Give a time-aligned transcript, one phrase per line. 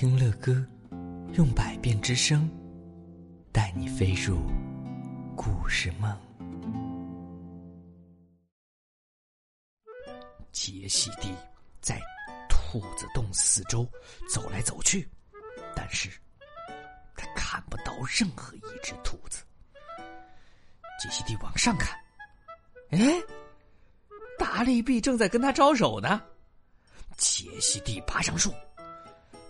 [0.00, 0.64] 听乐歌，
[1.32, 2.48] 用百变之声，
[3.50, 4.38] 带你飞入
[5.36, 6.16] 故事梦。
[10.52, 11.34] 杰西蒂
[11.80, 12.00] 在
[12.48, 13.84] 兔子洞四周
[14.32, 15.10] 走来走去，
[15.74, 16.08] 但是
[17.16, 19.42] 他看不到任何一只兔子。
[21.00, 21.98] 杰西蒂往上看，
[22.90, 23.20] 哎，
[24.38, 26.22] 达利毕正在跟他招手呢。
[27.16, 28.54] 杰西蒂爬上树。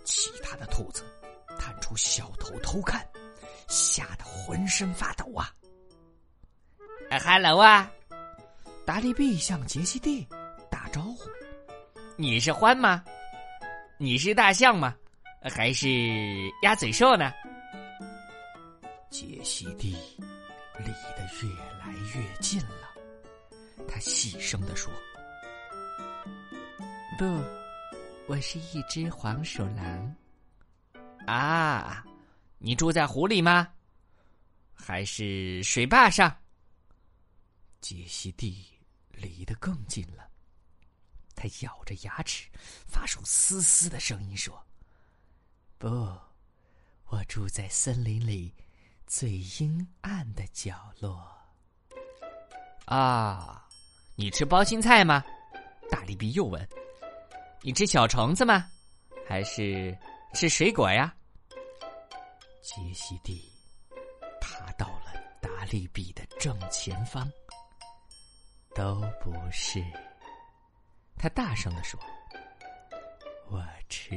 [0.05, 0.38] 其他的
[0.79, 1.03] 兔子
[1.59, 3.05] 探出小头偷看，
[3.67, 5.53] 吓得浑身发抖啊！
[7.09, 7.91] 哎，hello 啊！
[8.85, 10.25] 达利比向杰西蒂
[10.71, 11.29] 打招呼
[12.15, 13.03] ：“你是獾吗？
[13.97, 14.95] 你是大象吗？
[15.41, 15.89] 还是
[16.63, 17.29] 鸭嘴兽呢？”
[19.11, 19.97] 杰西蒂
[20.77, 22.87] 离得越来越近了，
[23.85, 24.89] 他细声的说
[27.19, 27.25] ：“不。”
[28.27, 30.15] 我是一只黄鼠狼，
[31.25, 32.05] 啊，
[32.57, 33.67] 你住在湖里吗？
[34.73, 36.35] 还是水坝上？
[37.81, 38.65] 杰西蒂
[39.11, 40.29] 离得更近了，
[41.35, 42.49] 他咬着牙齿，
[42.87, 44.65] 发出嘶嘶的声音说
[45.77, 45.87] ：“不，
[47.05, 48.53] 我住在森林里
[49.05, 51.25] 最阴暗的角落。”
[52.85, 53.67] 啊，
[54.15, 55.23] 你吃包心菜吗？
[55.91, 56.67] 大力比又问。
[57.61, 58.69] 你吃小虫子吗？
[59.27, 59.95] 还是
[60.33, 61.13] 吃水果呀？
[62.61, 63.51] 杰西蒂
[64.39, 67.29] 爬到了达利比的正前方。
[68.75, 69.83] 都不是，
[71.17, 71.99] 他大声的说
[73.49, 74.11] ：“我吃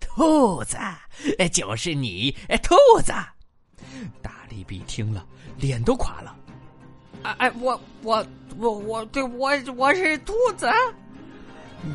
[0.00, 0.76] 兔子，
[1.52, 3.12] 就是你，兔子。”
[4.20, 6.36] 达利比听了，脸都垮了。
[7.22, 8.26] 哎哎，我我
[8.58, 10.68] 我我对我我是兔子。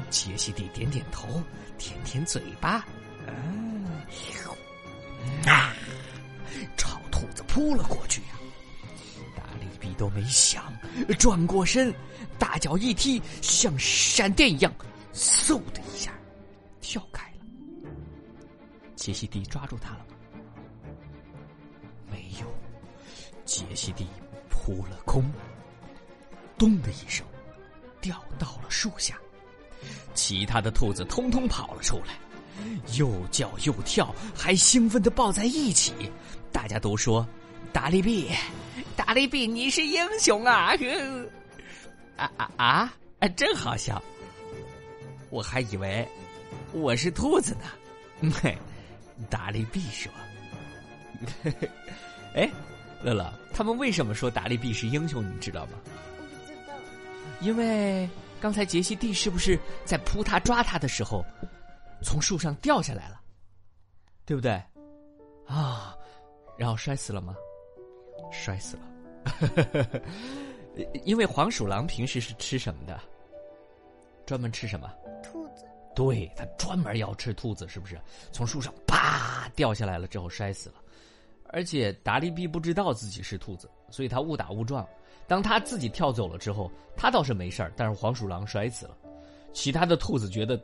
[0.09, 1.27] 杰西蒂点点头，
[1.77, 2.85] 舔舔嘴巴，
[3.27, 3.85] 嗯
[5.47, 5.73] 啊，
[6.77, 8.27] 朝兔子扑了过去呀！
[9.35, 10.73] 达利比都没想，
[11.19, 11.93] 转过身，
[12.39, 14.73] 大脚一踢，像闪电一样，
[15.13, 16.13] 嗖的一下
[16.81, 17.45] 跳开了。
[18.95, 20.15] 杰西蒂抓住他了吗？
[22.09, 22.47] 没有，
[23.43, 24.07] 杰西蒂
[24.49, 25.29] 扑了空，
[26.57, 27.25] 咚的一声，
[27.99, 29.19] 掉到了树下。
[30.13, 32.17] 其他的兔子通通跑了出来，
[32.97, 35.93] 又叫又跳，还兴奋的抱在一起。
[36.51, 37.27] 大家都说
[37.73, 38.29] ：“达利比，
[38.95, 40.73] 达利比，你是英雄啊！”
[42.17, 42.93] 啊啊啊！
[43.35, 44.01] 真好笑。
[45.29, 46.07] 我还以为
[46.71, 48.31] 我是兔子呢。
[48.41, 48.57] 嘿，
[49.29, 50.11] 达利比说
[52.35, 52.49] ：“哎，
[53.01, 55.23] 乐乐，他们为什么说达利比是英雄？
[55.23, 56.73] 你知道吗？”不知道。
[57.41, 58.09] 因为。
[58.41, 61.25] 刚才杰西蒂是不是在扑他抓他的时候，
[62.03, 63.21] 从树上掉下来了，
[64.25, 64.51] 对不对？
[65.47, 65.97] 啊，
[66.57, 67.35] 然后摔死了吗？
[68.31, 70.01] 摔死了。
[71.05, 72.99] 因为黄鼠狼平时是吃什么的？
[74.25, 74.91] 专门吃什么？
[75.23, 75.65] 兔子。
[75.95, 77.99] 对，它专门要吃兔子，是不是？
[78.31, 80.75] 从树上啪掉下来了之后摔死了，
[81.49, 84.87] 而且达利比不知道自己是兔子，所以他误打误撞。
[85.27, 88.97] 当他自己跳走了之后，他倒是没事儿，但是黄鼠狼摔死了。
[89.53, 90.59] 其他的兔子觉得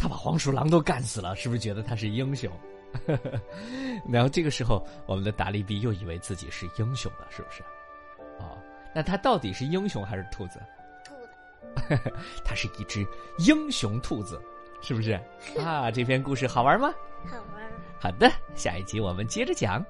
[0.00, 2.50] 他把黄鼠狼都干死了，是不是觉得他是英雄？
[4.08, 7.62] 然后这个时候，我们的达利比又以为自己是英雄了，是不是？
[8.38, 8.56] 哦，
[8.94, 10.58] 那他到底是英雄还是兔子？
[11.04, 11.14] 兔
[11.98, 12.10] 子。
[12.42, 13.06] 他是一只
[13.38, 14.40] 英雄兔子，
[14.80, 15.12] 是不是？
[15.62, 16.90] 啊，这篇故事好玩吗？
[17.26, 17.62] 好玩。
[18.00, 19.84] 好的，下一集我们接着讲。